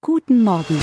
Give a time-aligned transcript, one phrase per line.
[0.00, 0.78] Guten Morgen.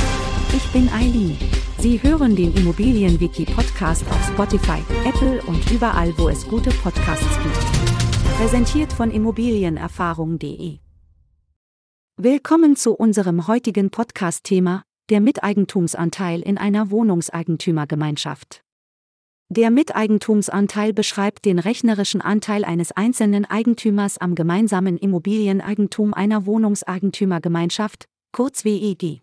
[0.53, 1.37] Ich bin Eileen.
[1.77, 8.37] Sie hören den Immobilienwiki-Podcast auf Spotify, Apple und überall, wo es gute Podcasts gibt.
[8.37, 10.79] Präsentiert von Immobilienerfahrung.de.
[12.17, 18.63] Willkommen zu unserem heutigen Podcast-Thema, der Miteigentumsanteil in einer Wohnungseigentümergemeinschaft.
[19.47, 28.65] Der Miteigentumsanteil beschreibt den rechnerischen Anteil eines einzelnen Eigentümers am gemeinsamen Immobilieneigentum einer Wohnungseigentümergemeinschaft, kurz
[28.65, 29.21] WEG.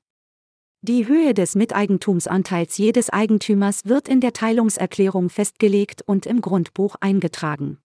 [0.80, 7.76] Die Höhe des Miteigentumsanteils jedes Eigentümers wird in der Teilungserklärung festgelegt und im Grundbuch eingetragen.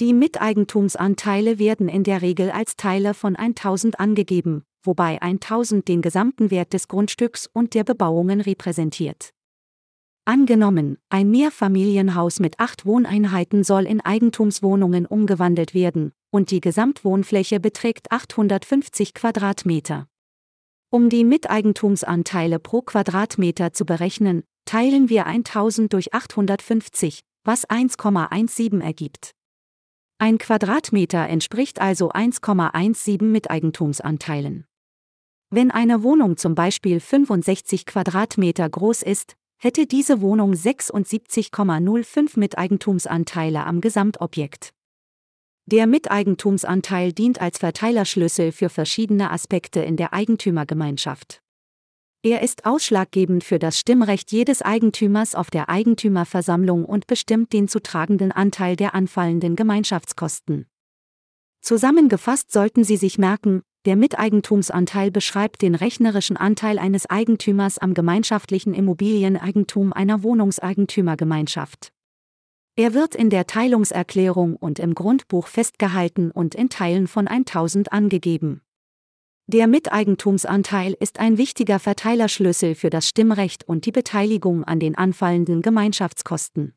[0.00, 6.50] Die Miteigentumsanteile werden in der Regel als Teile von 1000 angegeben, wobei 1000 den gesamten
[6.50, 9.34] Wert des Grundstücks und der Bebauungen repräsentiert.
[10.24, 18.10] Angenommen, ein Mehrfamilienhaus mit acht Wohneinheiten soll in Eigentumswohnungen umgewandelt werden, und die Gesamtwohnfläche beträgt
[18.10, 20.08] 850 Quadratmeter.
[20.94, 29.30] Um die Miteigentumsanteile pro Quadratmeter zu berechnen, teilen wir 1000 durch 850, was 1,17 ergibt.
[30.18, 34.66] Ein Quadratmeter entspricht also 1,17 Miteigentumsanteilen.
[35.48, 43.80] Wenn eine Wohnung zum Beispiel 65 Quadratmeter groß ist, hätte diese Wohnung 76,05 Miteigentumsanteile am
[43.80, 44.74] Gesamtobjekt.
[45.66, 51.40] Der Miteigentumsanteil dient als Verteilerschlüssel für verschiedene Aspekte in der Eigentümergemeinschaft.
[52.24, 57.80] Er ist ausschlaggebend für das Stimmrecht jedes Eigentümers auf der Eigentümerversammlung und bestimmt den zu
[57.80, 60.66] tragenden Anteil der anfallenden Gemeinschaftskosten.
[61.60, 68.74] Zusammengefasst sollten Sie sich merken, der Miteigentumsanteil beschreibt den rechnerischen Anteil eines Eigentümers am gemeinschaftlichen
[68.74, 71.92] Immobilieneigentum einer Wohnungseigentümergemeinschaft.
[72.74, 78.62] Er wird in der Teilungserklärung und im Grundbuch festgehalten und in Teilen von 1000 angegeben.
[79.46, 85.60] Der Miteigentumsanteil ist ein wichtiger Verteilerschlüssel für das Stimmrecht und die Beteiligung an den anfallenden
[85.60, 86.74] Gemeinschaftskosten.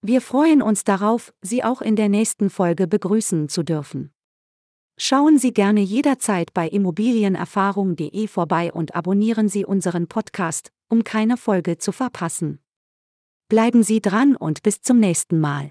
[0.00, 4.14] Wir freuen uns darauf, Sie auch in der nächsten Folge begrüßen zu dürfen.
[4.96, 11.76] Schauen Sie gerne jederzeit bei immobilienerfahrung.de vorbei und abonnieren Sie unseren Podcast, um keine Folge
[11.76, 12.63] zu verpassen.
[13.54, 15.70] Bleiben Sie dran und bis zum nächsten Mal.